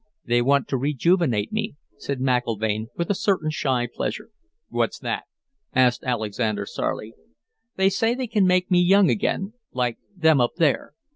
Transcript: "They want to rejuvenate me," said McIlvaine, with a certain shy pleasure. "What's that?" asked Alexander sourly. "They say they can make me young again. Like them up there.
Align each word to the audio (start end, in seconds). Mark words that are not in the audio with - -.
"They 0.25 0.41
want 0.41 0.67
to 0.69 0.77
rejuvenate 0.77 1.51
me," 1.51 1.75
said 1.99 2.17
McIlvaine, 2.19 2.87
with 2.97 3.11
a 3.11 3.13
certain 3.13 3.51
shy 3.51 3.85
pleasure. 3.85 4.31
"What's 4.69 4.97
that?" 4.97 5.25
asked 5.75 6.03
Alexander 6.03 6.65
sourly. 6.65 7.13
"They 7.75 7.89
say 7.91 8.15
they 8.15 8.25
can 8.25 8.47
make 8.47 8.71
me 8.71 8.81
young 8.81 9.11
again. 9.11 9.53
Like 9.73 9.99
them 10.17 10.41
up 10.41 10.55
there. 10.57 10.95